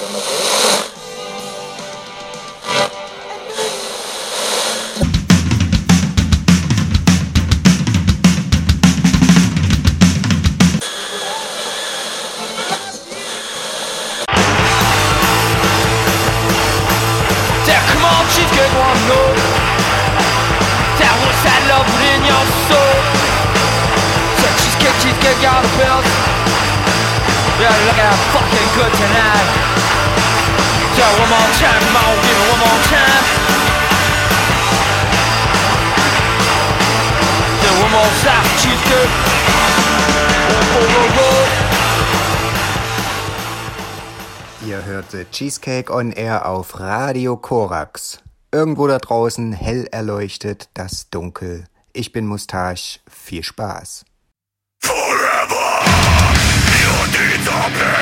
[0.00, 0.59] There,
[45.40, 48.18] Cheesecake on Air auf Radio Korax.
[48.52, 51.64] Irgendwo da draußen hell erleuchtet das Dunkel.
[51.94, 53.00] Ich bin Mustache.
[53.08, 54.04] Viel Spaß.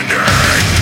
[0.01, 0.78] Satisfied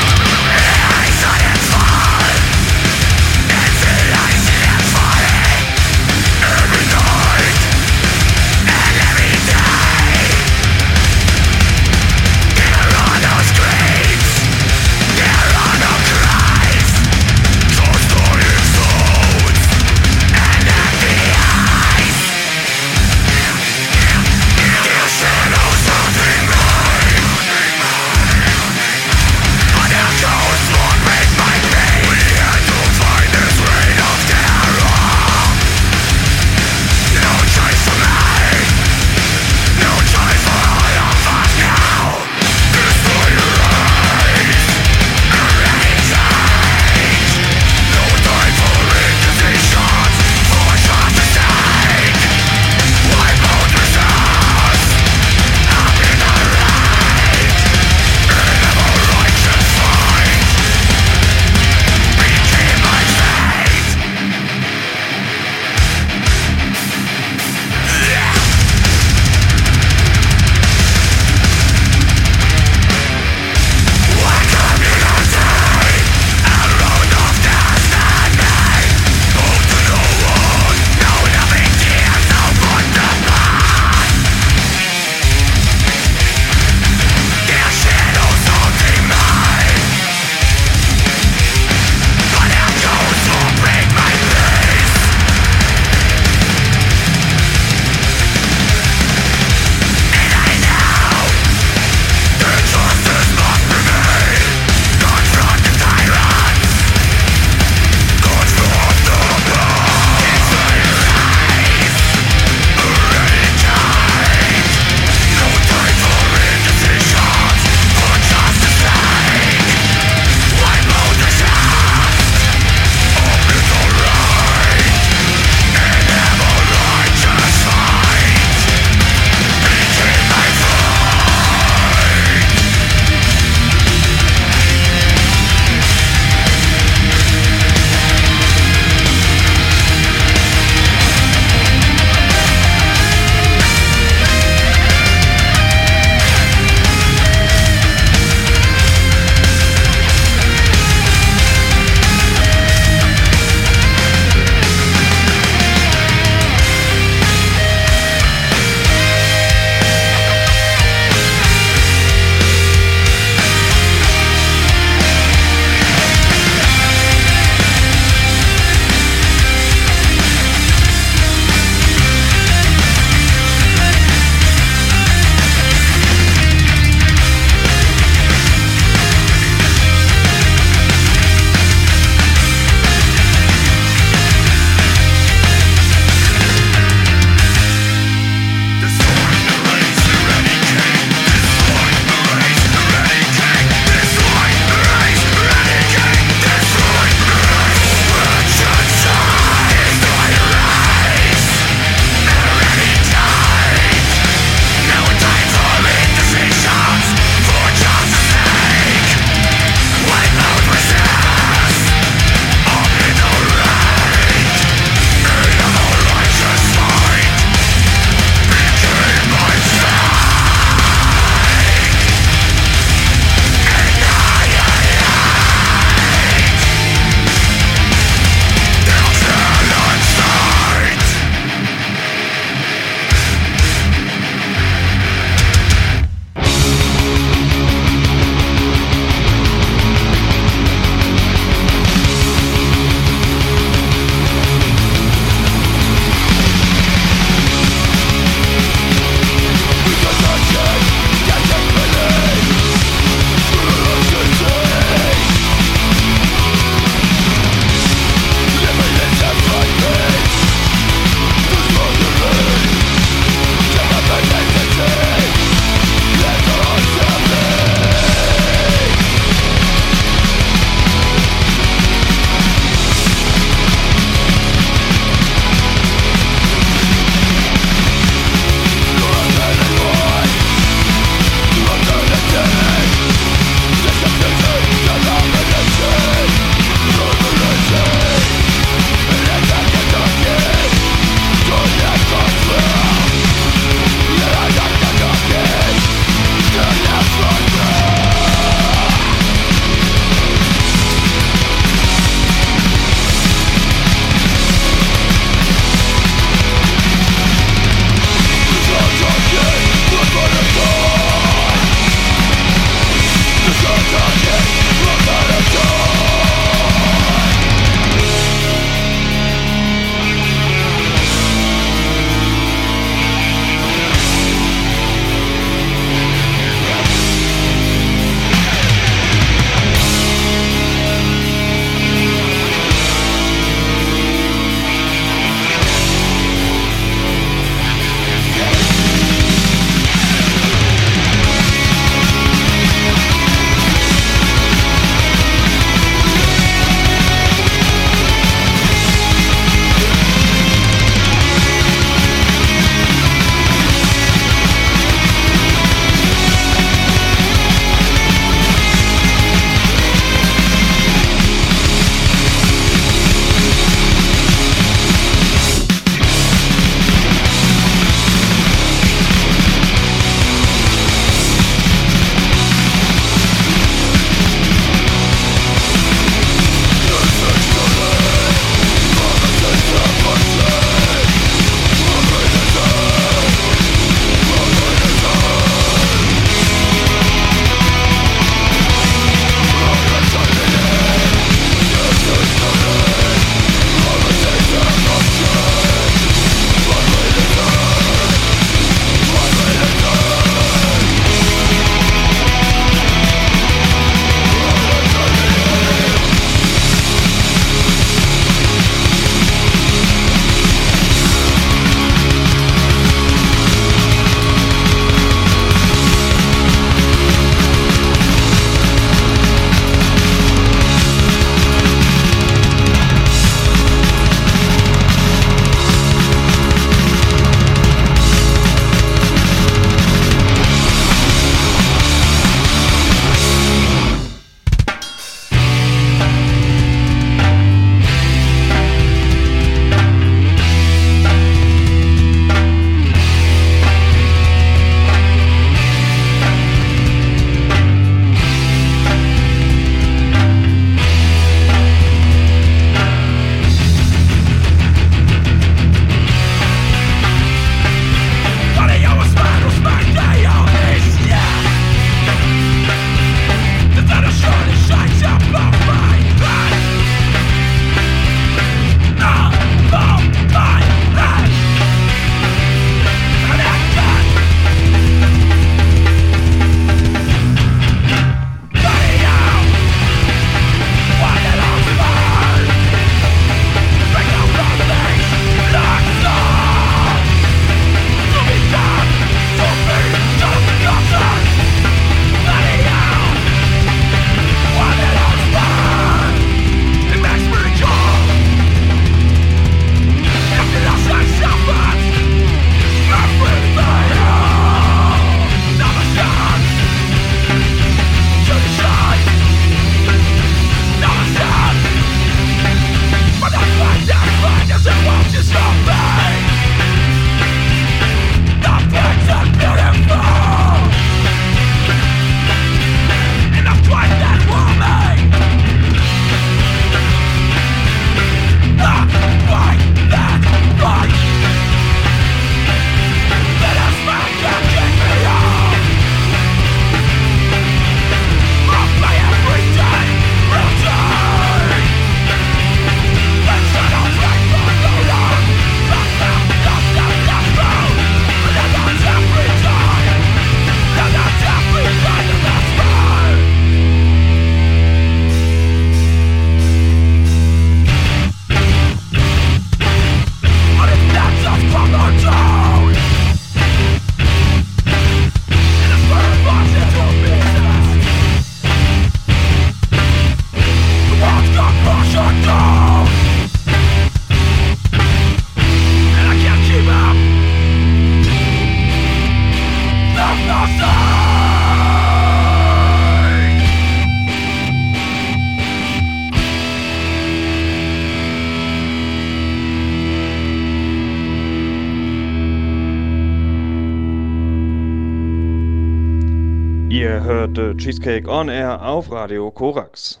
[596.70, 600.00] Ihr hört Cheesecake on Air auf Radio Korax.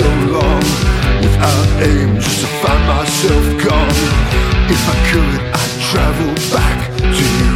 [0.00, 0.64] So long
[1.20, 3.98] without aim just to find myself gone.
[4.74, 6.78] If I could, I'd travel back
[7.18, 7.52] to you.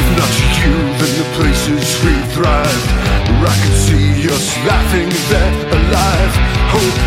[0.00, 2.84] If not to you, then the places we thrive.
[3.28, 6.34] Where I can see us laughing there alive.
[6.72, 6.98] Hope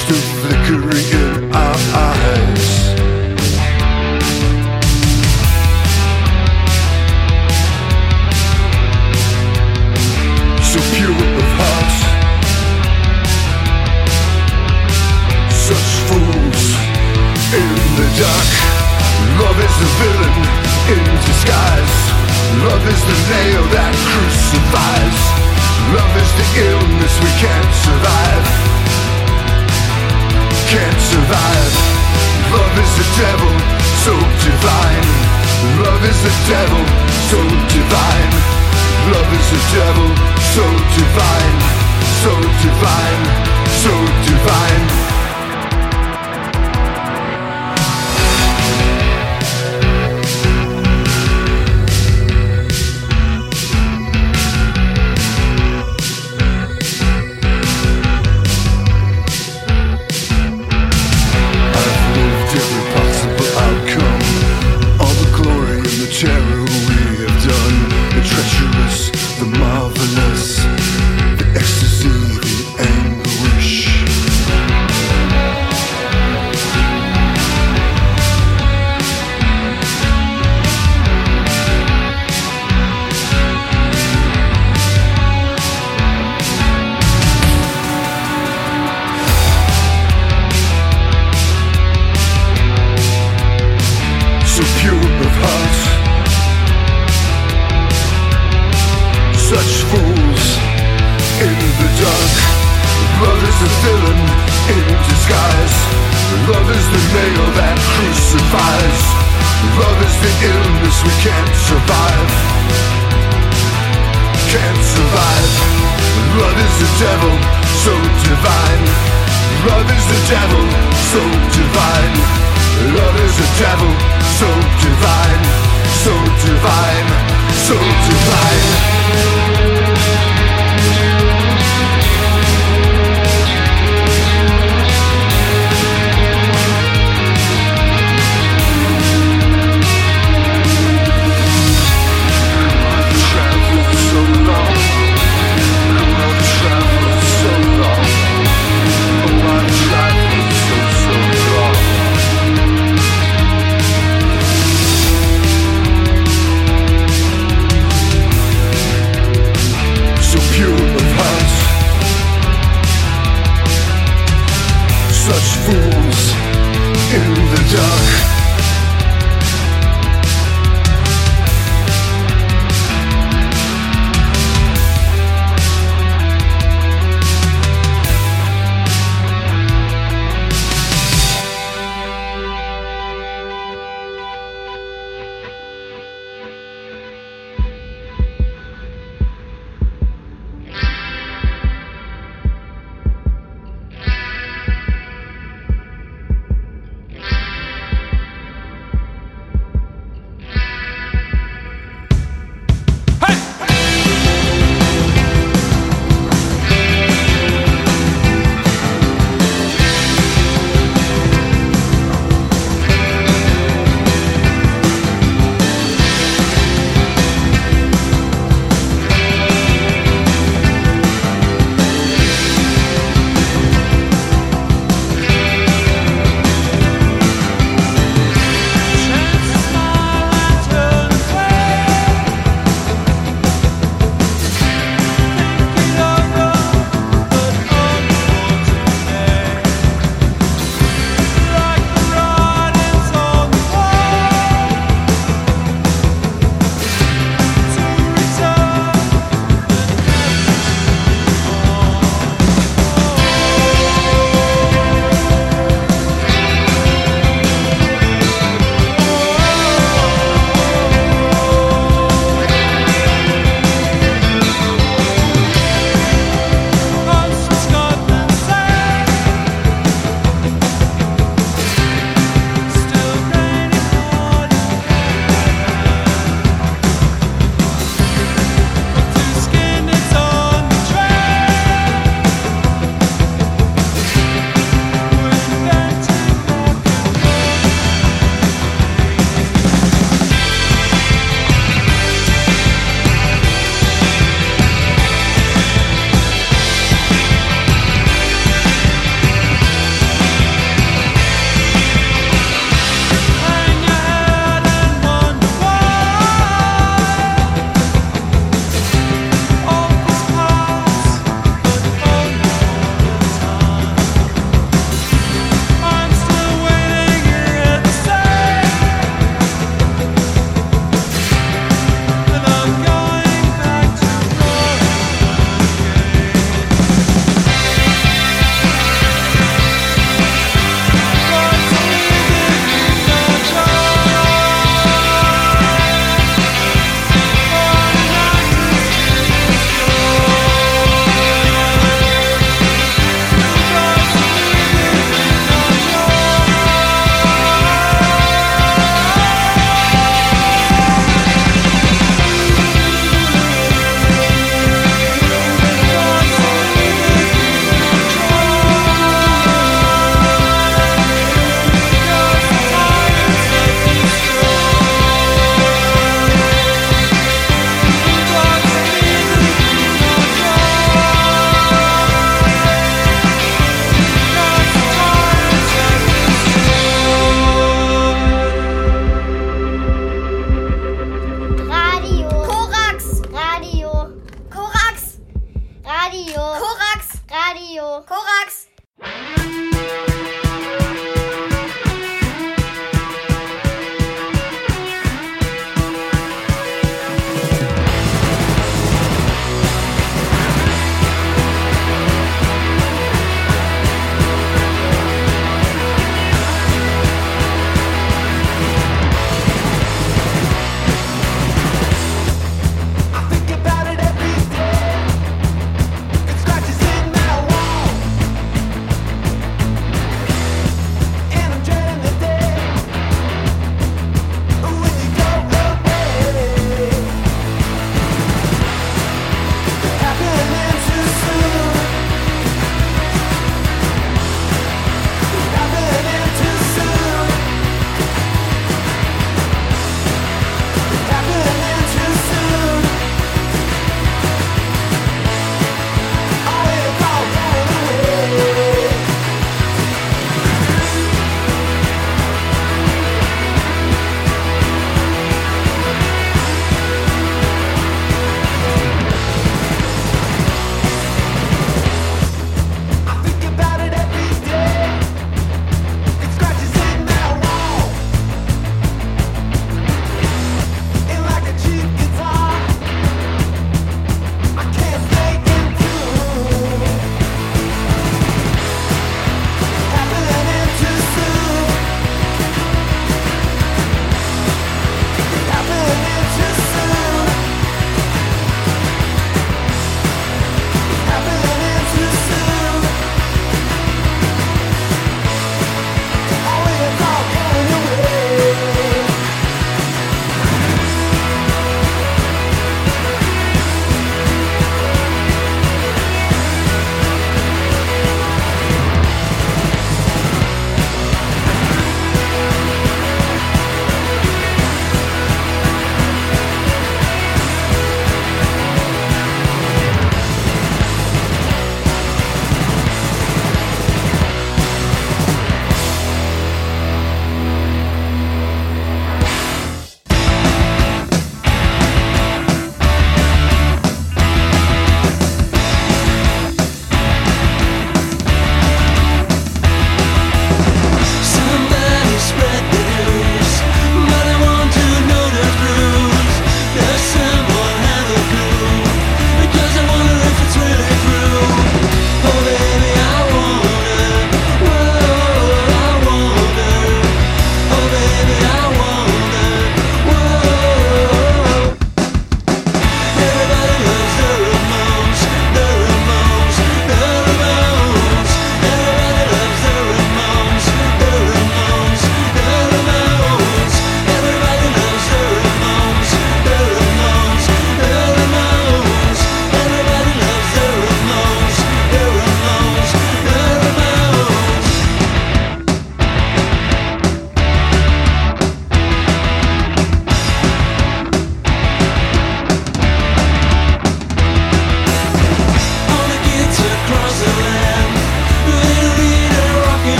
[0.00, 2.09] still flickering in our eyes.
[18.20, 18.52] Dark.
[19.40, 20.36] Love is the villain
[20.92, 21.96] in disguise.
[22.68, 25.20] Love is the nail that crucifies.
[25.96, 28.46] Love is the illness we can't survive.
[30.68, 31.74] Can't survive.
[32.52, 33.52] Love is the devil,
[34.04, 34.12] so
[34.44, 35.08] divine.
[35.80, 36.84] Love is the devil,
[37.32, 37.40] so
[37.72, 38.32] divine.
[39.16, 40.08] Love is the devil,
[40.52, 41.56] so divine,
[42.20, 43.24] so divine,
[43.80, 43.92] so
[44.28, 44.99] divine.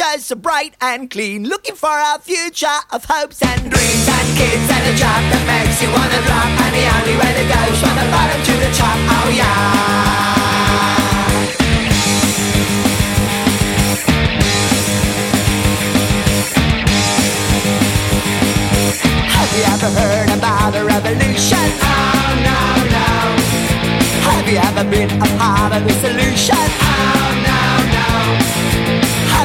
[0.00, 1.48] Our so bright and clean.
[1.48, 4.08] Looking for our future of hopes and dreams.
[4.08, 6.46] And kids and a job that makes you wanna drop.
[6.46, 8.98] And the only way to go is from the bottom to the top.
[9.10, 9.88] Oh yeah.
[19.34, 21.68] Have you ever heard about a revolution?
[21.82, 22.60] Oh no,
[22.94, 23.08] no.
[24.30, 26.54] Have you ever been a part of the solution?
[26.54, 27.60] Oh no,
[27.96, 28.77] no.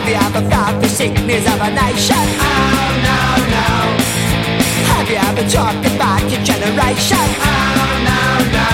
[0.03, 2.19] Have you ever felt the sickness of a nation?
[2.19, 3.71] Oh no, no.
[4.91, 7.23] Have you ever talked about your generation?
[7.39, 8.19] Oh no,
[8.51, 8.67] no.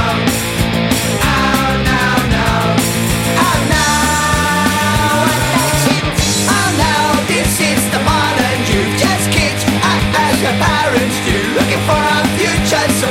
[1.22, 2.02] Oh no,
[2.34, 2.50] no.
[3.46, 3.86] Oh no.
[6.50, 6.98] Oh no,
[7.30, 8.98] this is the modern youth.
[8.98, 11.38] Just kids act as your parents do.
[11.54, 13.06] Looking for a future so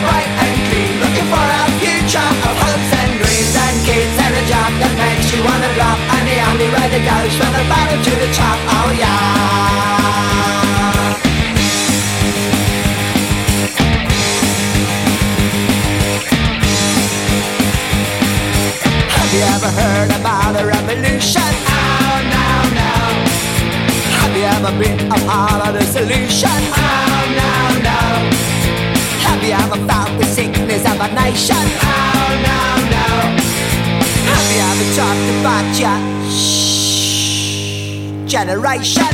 [38.77, 39.08] shh generation?